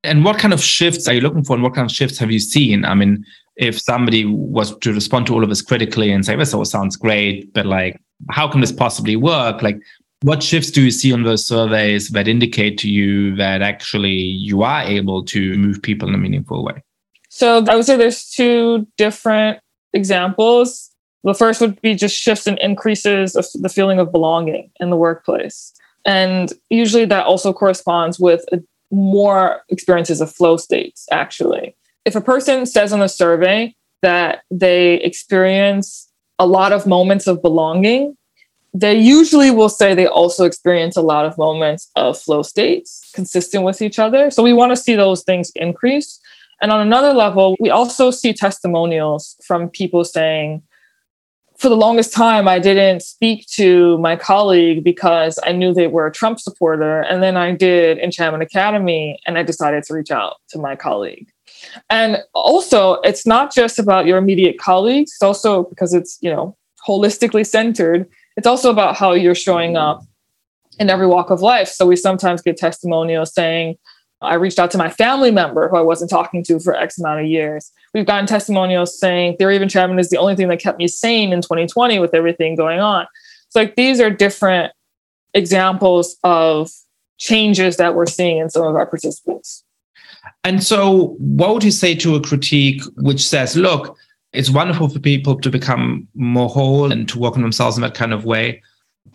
[0.03, 2.31] And what kind of shifts are you looking for and what kind of shifts have
[2.31, 2.85] you seen?
[2.85, 3.25] I mean,
[3.57, 6.95] if somebody was to respond to all of this critically and say, this all sounds
[6.95, 9.61] great, but like, how can this possibly work?
[9.61, 9.79] Like,
[10.21, 14.63] what shifts do you see on those surveys that indicate to you that actually you
[14.63, 16.83] are able to move people in a meaningful way?
[17.29, 19.59] So I would say there's two different
[19.93, 20.86] examples.
[21.23, 24.95] The first would be just shifts and increases of the feeling of belonging in the
[24.95, 25.73] workplace.
[26.05, 28.45] And usually that also corresponds with
[28.91, 31.75] more experiences of flow states, actually.
[32.05, 37.41] If a person says on a survey that they experience a lot of moments of
[37.41, 38.15] belonging,
[38.73, 43.63] they usually will say they also experience a lot of moments of flow states consistent
[43.63, 44.29] with each other.
[44.29, 46.19] So we want to see those things increase.
[46.61, 50.61] And on another level, we also see testimonials from people saying,
[51.57, 56.05] for the longest time, I didn't speak to my colleague because I knew they were
[56.05, 57.01] a Trump supporter.
[57.01, 61.29] And then I did Enchantment Academy and I decided to reach out to my colleague.
[61.89, 66.55] And also, it's not just about your immediate colleagues, it's also because it's, you know,
[66.87, 68.07] holistically centered.
[68.35, 70.03] It's also about how you're showing up
[70.79, 71.67] in every walk of life.
[71.69, 73.77] So we sometimes get testimonials saying,
[74.21, 77.21] I reached out to my family member who I wasn't talking to for X amount
[77.21, 77.71] of years.
[77.93, 81.31] We've gotten testimonials saying Theory of Enchantment is the only thing that kept me sane
[81.31, 83.05] in 2020 with everything going on.
[83.49, 84.73] So, like, these are different
[85.33, 86.71] examples of
[87.17, 89.63] changes that we're seeing in some of our participants.
[90.43, 93.97] And so, what would you say to a critique which says, look,
[94.33, 97.93] it's wonderful for people to become more whole and to work on themselves in that
[97.93, 98.61] kind of way.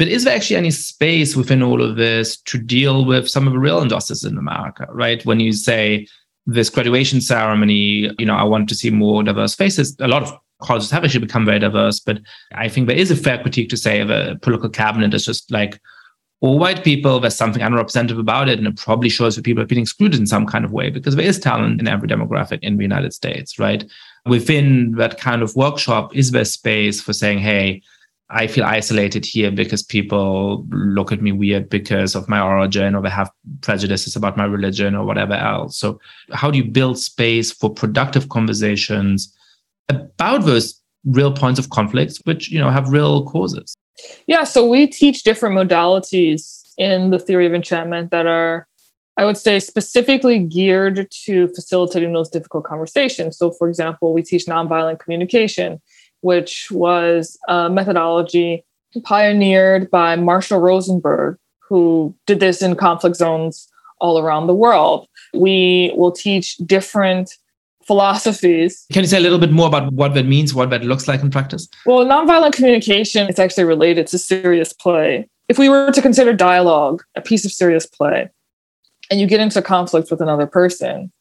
[0.03, 3.53] But is there actually any space within all of this to deal with some of
[3.53, 5.25] the real injustices in America, right?
[5.25, 6.09] When you say
[6.45, 9.97] this graduation ceremony, you know, I want to see more diverse faces.
[10.01, 12.19] A lot of colleges have actually become very diverse, but
[12.53, 15.81] I think there is a fair critique to say the political cabinet is just like
[16.41, 19.69] all white people, there's something unrepresentative about it, and it probably shows that people have
[19.69, 22.77] been excluded in some kind of way because there is talent in every demographic in
[22.77, 23.89] the United States, right?
[24.27, 27.83] Within that kind of workshop, is there space for saying, hey,
[28.35, 33.03] I feel isolated here because people look at me weird because of my origin or
[33.03, 35.77] they have prejudices about my religion or whatever else.
[35.77, 36.01] So,
[36.33, 39.35] how do you build space for productive conversations
[39.91, 43.75] about those real points of conflicts, which you know have real causes?
[44.27, 48.67] Yeah, so we teach different modalities in the theory of enchantment that are,
[49.19, 53.37] I would say, specifically geared to facilitating those difficult conversations.
[53.37, 55.83] So, for example, we teach nonviolent communication
[56.23, 58.65] which was a methodology
[59.05, 63.69] pioneered by Marshall Rosenberg, who did this in conflict zones
[64.01, 65.07] all around the world.
[65.33, 67.37] We will teach different
[67.87, 68.87] philosophies.
[68.93, 71.21] Can you say a little bit more about what that means, what that looks like
[71.21, 71.69] in practice?
[71.87, 75.29] Well, nonviolent communication is actually related to serious play.
[75.49, 78.31] If we were to consider dialogue a piece of serious play,
[79.11, 81.13] and you get into conflict with another person,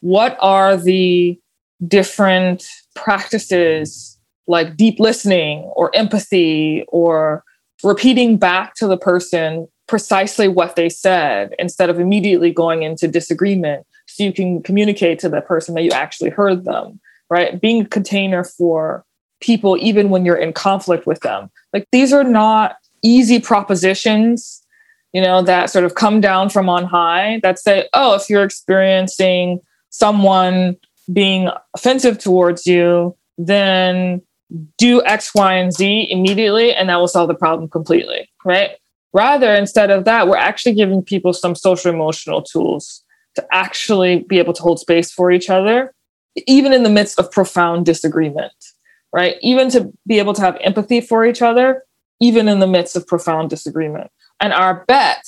[0.00, 1.38] what are the
[1.86, 4.17] different practices
[4.48, 7.44] like deep listening or empathy or
[7.84, 13.86] repeating back to the person precisely what they said instead of immediately going into disagreement
[14.06, 16.98] so you can communicate to the person that you actually heard them
[17.30, 17.60] right?
[17.60, 19.04] Being a container for
[19.40, 21.50] people even when you're in conflict with them.
[21.72, 24.60] Like these are not easy propositions
[25.12, 28.42] you know that sort of come down from on high that say oh if you're
[28.42, 30.76] experiencing someone
[31.12, 34.20] being offensive towards you then
[34.76, 38.70] do X, Y, and Z immediately, and that will solve the problem completely, right?
[39.12, 44.38] Rather, instead of that, we're actually giving people some social emotional tools to actually be
[44.38, 45.94] able to hold space for each other,
[46.46, 48.52] even in the midst of profound disagreement,
[49.12, 49.36] right?
[49.42, 51.84] Even to be able to have empathy for each other,
[52.20, 54.10] even in the midst of profound disagreement.
[54.40, 55.24] And our bet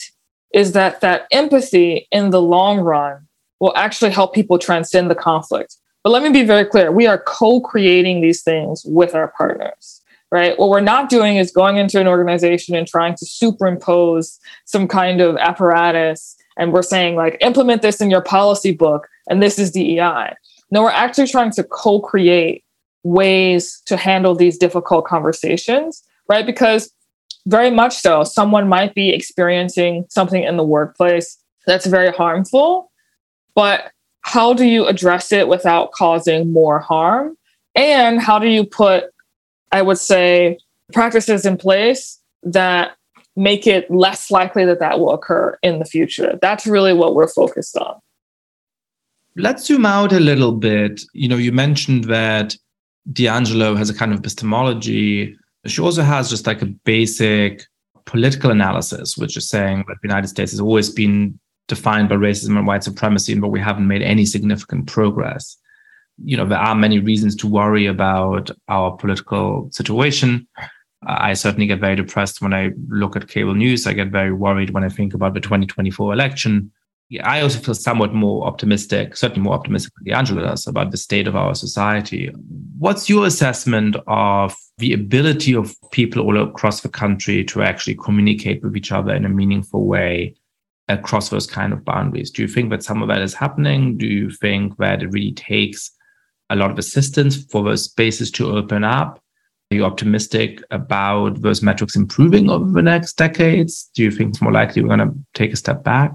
[0.53, 3.27] is that that empathy in the long run
[3.61, 7.19] will actually help people transcend the conflict but let me be very clear we are
[7.19, 10.59] co creating these things with our partners, right?
[10.59, 15.21] What we're not doing is going into an organization and trying to superimpose some kind
[15.21, 16.37] of apparatus.
[16.57, 20.35] And we're saying, like, implement this in your policy book, and this is DEI.
[20.71, 22.65] No, we're actually trying to co create
[23.03, 26.45] ways to handle these difficult conversations, right?
[26.45, 26.93] Because
[27.47, 32.91] very much so, someone might be experiencing something in the workplace that's very harmful,
[33.55, 37.37] but how do you address it without causing more harm?
[37.75, 39.05] And how do you put,
[39.73, 40.59] I would say,
[40.93, 42.97] practices in place that
[43.37, 46.39] make it less likely that that will occur in the future?
[46.43, 47.97] That's really what we're focused on.
[49.37, 51.01] Let's zoom out a little bit.
[51.15, 52.57] You know, you mentioned that
[53.13, 55.37] DiAngelo has a kind of epistemology.
[55.67, 57.65] She also has just like a basic
[58.05, 61.39] political analysis, which is saying that the United States has always been
[61.71, 65.57] defined by racism and white supremacy, and but we haven't made any significant progress.
[66.23, 70.47] You know, there are many reasons to worry about our political situation.
[71.07, 73.87] I certainly get very depressed when I look at cable news.
[73.87, 76.71] I get very worried when I think about the 2024 election.
[77.25, 81.27] I also feel somewhat more optimistic, certainly more optimistic than Angela does about the state
[81.27, 82.31] of our society.
[82.79, 88.63] What's your assessment of the ability of people all across the country to actually communicate
[88.63, 90.35] with each other in a meaningful way
[90.91, 92.31] across those kind of boundaries?
[92.31, 93.97] Do you think that some of that is happening?
[93.97, 95.91] Do you think that it really takes
[96.51, 99.23] a lot of assistance for those spaces to open up?
[99.71, 103.89] Are you optimistic about those metrics improving over the next decades?
[103.95, 106.13] Do you think it's more likely we're going to take a step back?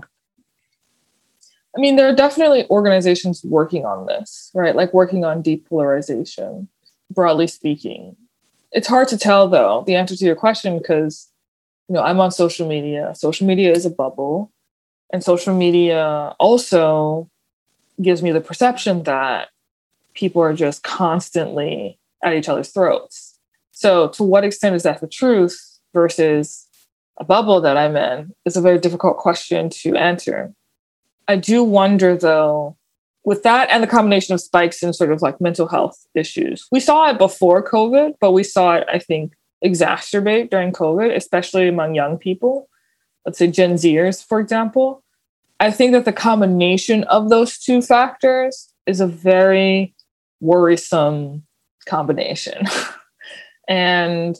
[1.76, 4.76] I mean, there are definitely organizations working on this, right?
[4.76, 6.68] Like working on depolarization,
[7.10, 8.16] broadly speaking.
[8.72, 11.30] It's hard to tell, though, the answer to your question because,
[11.88, 13.14] you know, I'm on social media.
[13.16, 14.52] Social media is a bubble.
[15.16, 17.30] And social media also
[18.02, 19.48] gives me the perception that
[20.14, 23.40] people are just constantly at each other's throats.
[23.72, 26.68] So, to what extent is that the truth versus
[27.16, 30.54] a bubble that I'm in is a very difficult question to answer.
[31.30, 32.76] I do wonder though,
[33.24, 36.68] with that and the combination of spikes in sort of like mental health issues.
[36.74, 39.32] We saw it before COVID, but we saw it, I think,
[39.64, 42.68] exacerbate during COVID, especially among young people.
[43.26, 45.04] Let's say Gen Zers, for example.
[45.60, 49.96] I think that the combination of those two factors is a very
[50.42, 51.44] worrisome
[51.86, 52.66] combination.
[53.68, 54.38] and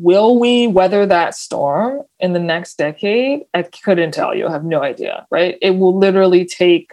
[0.00, 3.40] Will we weather that storm in the next decade?
[3.52, 4.46] I couldn't tell you.
[4.46, 5.58] I have no idea, right?
[5.60, 6.92] It will literally take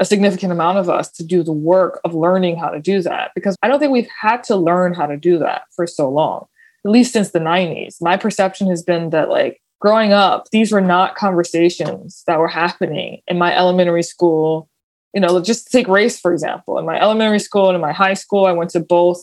[0.00, 3.30] a significant amount of us to do the work of learning how to do that
[3.36, 6.46] because I don't think we've had to learn how to do that for so long,
[6.84, 8.02] at least since the 90s.
[8.02, 13.20] My perception has been that, like, growing up, these were not conversations that were happening
[13.26, 14.66] in my elementary school.
[15.12, 16.78] You know, just take race, for example.
[16.78, 19.22] In my elementary school and in my high school, I went to both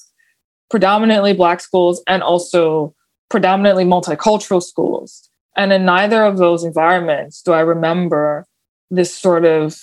[0.70, 2.94] predominantly Black schools and also
[3.28, 5.28] predominantly multicultural schools.
[5.58, 8.46] And in neither of those environments do I remember
[8.92, 9.82] this sort of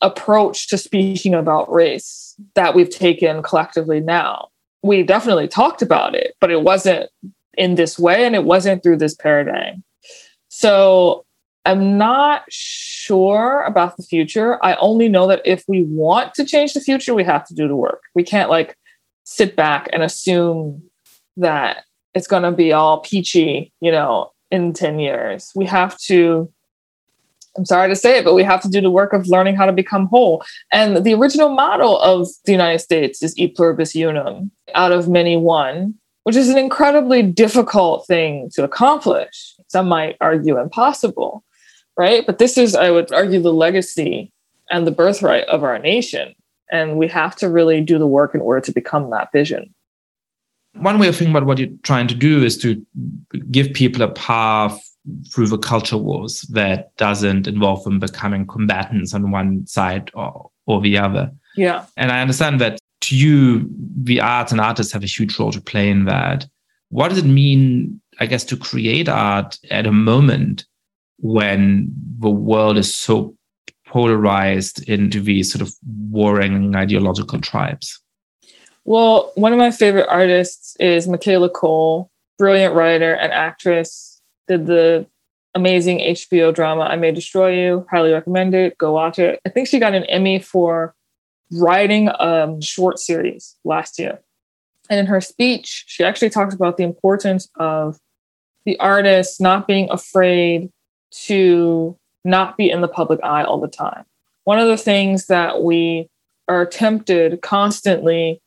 [0.00, 4.48] approach to speaking about race that we've taken collectively now.
[4.82, 7.10] We definitely talked about it, but it wasn't
[7.58, 9.84] in this way and it wasn't through this paradigm.
[10.56, 11.24] So
[11.64, 14.64] I'm not sure about the future.
[14.64, 17.66] I only know that if we want to change the future, we have to do
[17.66, 18.02] the work.
[18.14, 18.78] We can't like
[19.24, 20.80] sit back and assume
[21.36, 21.82] that
[22.14, 25.50] it's going to be all peachy, you know, in 10 years.
[25.56, 26.48] We have to,
[27.58, 29.66] I'm sorry to say it, but we have to do the work of learning how
[29.66, 30.44] to become whole.
[30.70, 35.36] And the original model of the United States is e pluribus unum, out of many
[35.36, 39.54] one, which is an incredibly difficult thing to accomplish.
[39.74, 41.44] Some might argue impossible,
[41.96, 42.24] right?
[42.24, 44.32] But this is, I would argue, the legacy
[44.70, 46.34] and the birthright of our nation.
[46.70, 49.74] And we have to really do the work in order to become that vision
[50.74, 52.84] one way of thinking about what you're trying to do is to
[53.50, 54.80] give people a path
[55.32, 60.80] through the culture wars that doesn't involve them becoming combatants on one side or, or
[60.80, 61.30] the other.
[61.56, 61.86] Yeah.
[61.96, 63.68] And I understand that to you,
[64.02, 66.46] the arts and artists have a huge role to play in that.
[66.88, 70.64] What does it mean, I guess, to create art at a moment
[71.18, 73.36] when the world is so
[73.86, 75.72] polarized into these sort of
[76.10, 78.00] warring ideological tribes?
[78.84, 84.20] Well, one of my favorite artists is Michaela Coel, brilliant writer and actress.
[84.48, 85.06] Did the
[85.54, 87.86] amazing HBO drama I May Destroy You.
[87.90, 88.76] Highly recommend it.
[88.78, 89.40] Go watch it.
[89.46, 90.94] I think she got an Emmy for
[91.52, 94.20] writing a short series last year.
[94.90, 97.98] And in her speech, she actually talked about the importance of
[98.64, 100.70] the artist not being afraid
[101.10, 104.04] to not be in the public eye all the time.
[104.44, 106.08] One of the things that we
[106.48, 108.40] are tempted constantly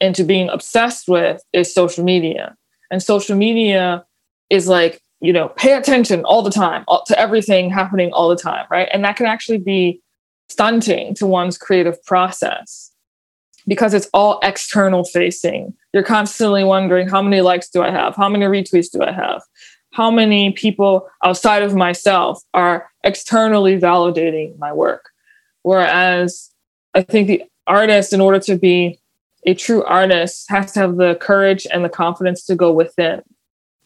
[0.00, 2.56] into being obsessed with is social media.
[2.90, 4.04] And social media
[4.50, 8.66] is like, you know, pay attention all the time to everything happening all the time,
[8.70, 8.88] right?
[8.92, 10.02] And that can actually be
[10.48, 12.92] stunting to one's creative process
[13.66, 15.74] because it's all external facing.
[15.92, 18.16] You're constantly wondering how many likes do I have?
[18.16, 19.42] How many retweets do I have?
[19.92, 25.10] How many people outside of myself are externally validating my work?
[25.62, 26.50] Whereas
[26.94, 28.98] I think the artist, in order to be
[29.44, 33.22] a true artist has to have the courage and the confidence to go within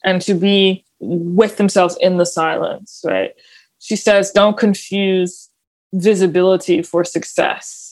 [0.04, 3.32] and to be with themselves in the silence, right?
[3.78, 5.50] She says, don't confuse
[5.92, 7.85] visibility for success.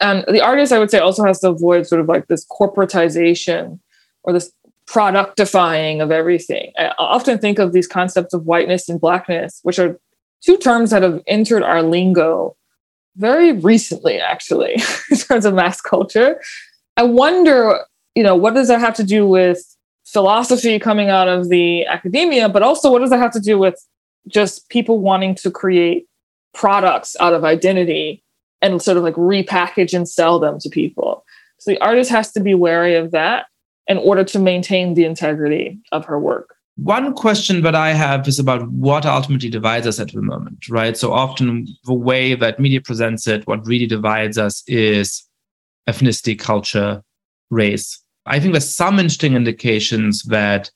[0.00, 3.78] And the artist, I would say, also has to avoid sort of like this corporatization
[4.22, 4.52] or this
[4.86, 6.72] productifying of everything.
[6.78, 9.98] I often think of these concepts of whiteness and blackness, which are
[10.44, 12.56] two terms that have entered our lingo
[13.16, 14.74] very recently, actually,
[15.10, 16.40] in terms of mass culture.
[16.96, 17.80] I wonder,
[18.14, 19.62] you know, what does that have to do with
[20.06, 23.82] philosophy coming out of the academia, but also what does that have to do with
[24.28, 26.06] just people wanting to create
[26.52, 28.23] products out of identity
[28.64, 31.24] and sort of like repackage and sell them to people?
[31.58, 33.46] So the artist has to be wary of that
[33.86, 36.56] in order to maintain the integrity of her work.
[36.76, 40.96] One question that I have is about what ultimately divides us at the moment, right?
[40.96, 45.22] So often the way that media presents it, what really divides us is
[45.88, 47.02] ethnicity, culture,
[47.50, 48.02] race.
[48.26, 50.70] I think there's some interesting indications that,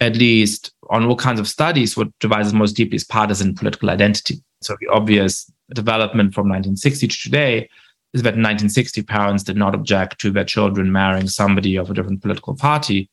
[0.00, 3.90] at least on all kinds of studies, what divides us most deeply is partisan political
[3.90, 4.42] identity.
[4.62, 7.68] So the obvious development from 1960 to today
[8.14, 11.94] is that in 1960 parents did not object to their children marrying somebody of a
[11.94, 13.08] different political party.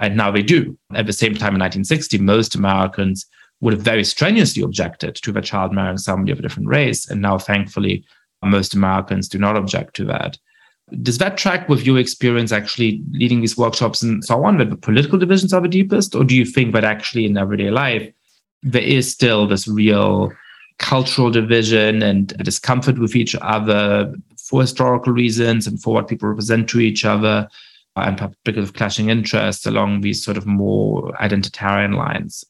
[0.00, 0.76] And now they do.
[0.94, 3.26] At the same time, in 1960, most Americans
[3.60, 7.08] would have very strenuously objected to their child marrying somebody of a different race.
[7.08, 8.04] And now, thankfully,
[8.42, 10.36] most Americans do not object to that.
[11.00, 14.76] Does that track with your experience actually leading these workshops and so on, that the
[14.76, 16.14] political divisions are the deepest?
[16.14, 18.12] Or do you think that actually in everyday life,
[18.62, 20.30] there is still this real
[20.78, 26.68] cultural division and discomfort with each other for historical reasons and for what people represent
[26.68, 27.48] to each other,
[27.96, 32.44] and of clashing interests along these sort of more identitarian lines?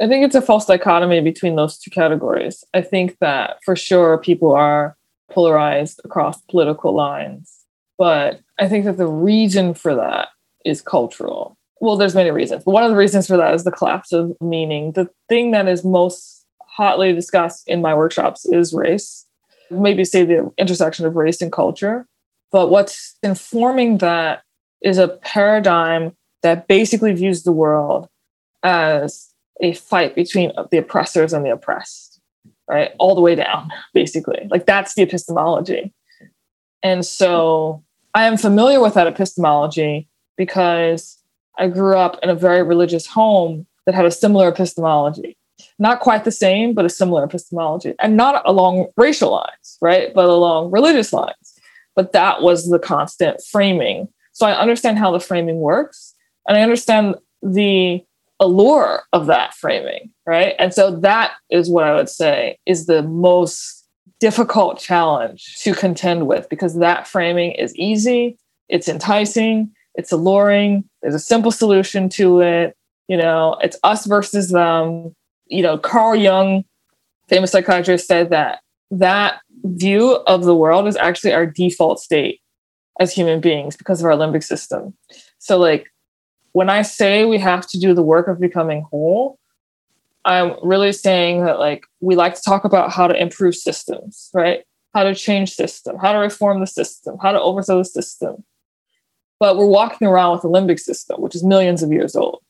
[0.00, 2.64] I think it's a false dichotomy between those two categories.
[2.74, 4.96] I think that for sure people are
[5.30, 7.64] polarized across political lines,
[7.98, 10.28] but I think that the reason for that
[10.64, 11.56] is cultural.
[11.80, 14.32] Well, there's many reasons, but one of the reasons for that is the collapse of
[14.40, 14.92] meaning.
[14.92, 16.33] The thing that is most
[16.74, 19.26] hotly discussed in my workshops is race,
[19.70, 22.06] maybe say the intersection of race and culture.
[22.50, 24.42] But what's informing that
[24.82, 28.08] is a paradigm that basically views the world
[28.62, 32.20] as a fight between the oppressors and the oppressed,
[32.68, 32.90] right?
[32.98, 34.48] All the way down, basically.
[34.50, 35.92] Like that's the epistemology.
[36.82, 41.18] And so I am familiar with that epistemology because
[41.56, 45.36] I grew up in a very religious home that had a similar epistemology.
[45.78, 47.94] Not quite the same, but a similar epistemology.
[48.00, 50.12] And not along racial lines, right?
[50.14, 51.58] But along religious lines.
[51.94, 54.08] But that was the constant framing.
[54.32, 56.14] So I understand how the framing works.
[56.48, 58.04] And I understand the
[58.40, 60.54] allure of that framing, right?
[60.58, 63.86] And so that is what I would say is the most
[64.20, 68.38] difficult challenge to contend with because that framing is easy,
[68.68, 72.76] it's enticing, it's alluring, there's a simple solution to it.
[73.08, 75.14] You know, it's us versus them.
[75.54, 76.64] You know, Carl Jung,
[77.28, 82.40] famous psychiatrist, said that that view of the world is actually our default state
[83.00, 84.94] as human beings because of our limbic system.
[85.38, 85.86] So, like,
[86.52, 89.38] when I say we have to do the work of becoming whole,
[90.24, 94.64] I'm really saying that like we like to talk about how to improve systems, right?
[94.94, 98.44] How to change system, how to reform the system, how to overthrow the system.
[99.40, 102.42] But we're walking around with a limbic system, which is millions of years old.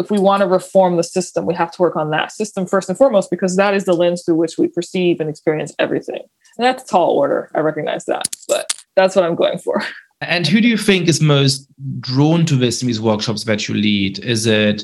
[0.00, 2.88] If we want to reform the system, we have to work on that system first
[2.88, 6.22] and foremost, because that is the lens through which we perceive and experience everything.
[6.56, 7.50] And that's a tall order.
[7.54, 9.82] I recognize that, but that's what I'm going for.
[10.20, 11.68] And who do you think is most
[12.00, 14.18] drawn to this in these workshops that you lead?
[14.18, 14.82] Is it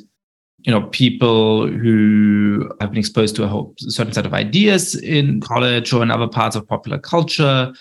[0.61, 5.41] you know people who have been exposed to a whole certain set of ideas in
[5.41, 7.73] college or in other parts of popular culture?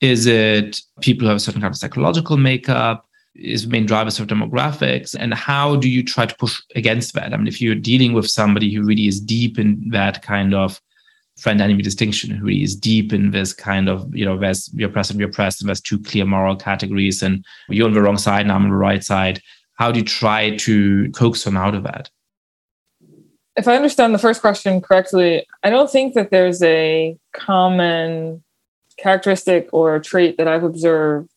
[0.00, 3.07] Is it people who have a certain kind of psychological makeup?
[3.38, 5.14] Is main drivers of demographics?
[5.18, 7.32] And how do you try to push against that?
[7.32, 10.80] I mean, if you're dealing with somebody who really is deep in that kind of
[11.38, 15.12] friend enemy distinction who is deep in this kind of you know there's you're oppressed
[15.12, 18.64] and and there's two clear moral categories and you're on the wrong side and i'm
[18.64, 19.40] on the right side
[19.74, 22.10] how do you try to coax them out of that
[23.56, 28.42] if i understand the first question correctly i don't think that there's a common
[28.98, 31.30] characteristic or trait that i've observed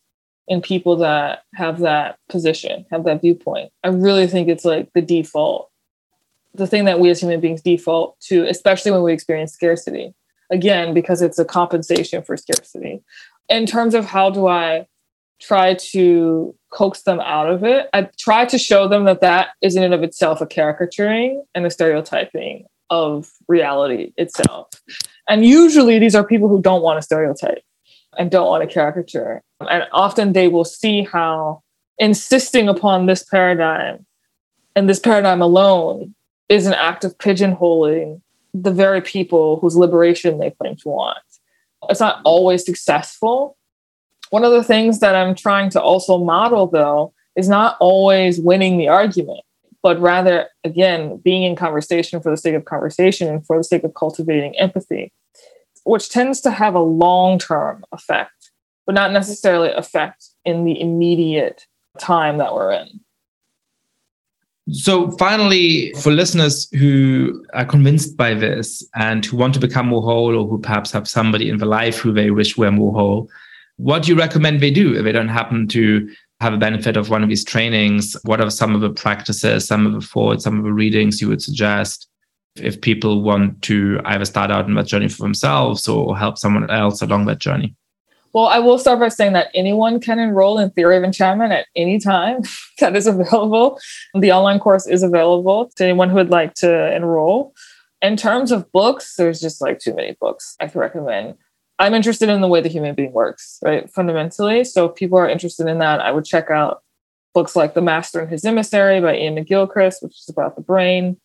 [0.48, 5.02] in people that have that position have that viewpoint i really think it's like the
[5.02, 5.70] default
[6.54, 10.14] the thing that we as human beings default to, especially when we experience scarcity.
[10.50, 13.02] Again, because it's a compensation for scarcity.
[13.48, 14.86] In terms of how do I
[15.40, 19.76] try to coax them out of it, I try to show them that that is
[19.76, 24.68] in and of itself a caricaturing and a stereotyping of reality itself.
[25.28, 27.62] And usually these are people who don't want to stereotype
[28.18, 29.42] and don't want to caricature.
[29.60, 31.62] And often they will see how
[31.98, 34.04] insisting upon this paradigm
[34.74, 36.14] and this paradigm alone
[36.48, 38.20] is an act of pigeonholing
[38.54, 41.18] the very people whose liberation they claim to want.
[41.88, 43.56] It's not always successful.
[44.30, 48.78] One of the things that I'm trying to also model, though, is not always winning
[48.78, 49.40] the argument,
[49.82, 53.84] but rather, again, being in conversation for the sake of conversation and for the sake
[53.84, 55.12] of cultivating empathy,
[55.84, 58.50] which tends to have a long term effect,
[58.86, 61.66] but not necessarily effect in the immediate
[61.98, 63.00] time that we're in.
[64.70, 70.02] So, finally, for listeners who are convinced by this and who want to become more
[70.02, 73.28] whole, or who perhaps have somebody in their life who they wish were more whole,
[73.76, 76.08] what do you recommend they do if they don't happen to
[76.40, 78.16] have a benefit of one of these trainings?
[78.22, 81.28] What are some of the practices, some of the thoughts, some of the readings you
[81.28, 82.08] would suggest
[82.56, 86.70] if people want to either start out on that journey for themselves or help someone
[86.70, 87.74] else along that journey?
[88.32, 91.66] Well, I will start by saying that anyone can enroll in Theory of Enchantment at
[91.76, 92.42] any time
[92.80, 93.78] that is available.
[94.14, 97.54] The online course is available to anyone who would like to enroll.
[98.00, 101.36] In terms of books, there's just like too many books I could recommend.
[101.78, 103.90] I'm interested in the way the human being works, right?
[103.90, 104.64] Fundamentally.
[104.64, 106.82] So if people are interested in that, I would check out
[107.34, 111.16] books like The Master and His Emissary by Iain McGilchrist, which is about the brain.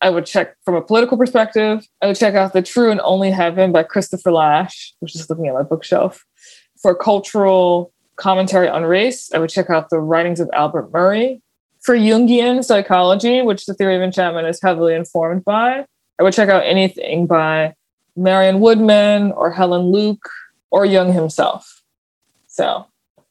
[0.00, 1.86] I would check from a political perspective.
[2.00, 5.48] I would check out The True and Only Heaven by Christopher Lasch, which is looking
[5.48, 6.24] at my bookshelf.
[6.80, 11.42] For cultural commentary on race, I would check out the writings of Albert Murray.
[11.80, 15.84] For Jungian psychology, which the theory of enchantment is heavily informed by,
[16.18, 17.74] I would check out anything by
[18.16, 20.28] Marion Woodman or Helen Luke
[20.70, 21.82] or Jung himself.
[22.46, 22.86] So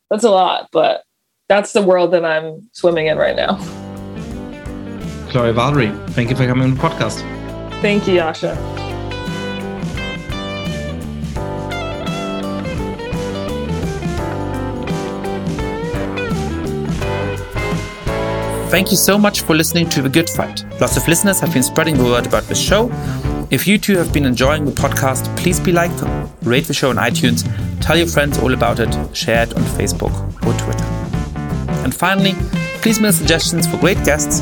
[0.10, 1.04] that's a lot, but
[1.50, 3.87] that's the world that I'm swimming in right now.
[5.30, 7.22] Chloe Valdary, thank you for coming on the podcast.
[7.82, 8.56] Thank you, Yascha.
[18.70, 20.66] Thank you so much for listening to The Good Fight.
[20.82, 22.92] Lots of listeners have been spreading the word about the show.
[23.50, 25.92] If you too have been enjoying the podcast, please be like,
[26.44, 27.48] rate the show on iTunes,
[27.80, 30.14] tell your friends all about it, share it on Facebook
[30.46, 30.84] or Twitter.
[31.84, 32.34] And finally,
[32.82, 34.42] please mail suggestions for great guests